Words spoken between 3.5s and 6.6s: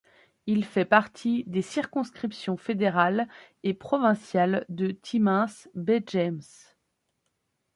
et provinciale de Timmins—Baie James.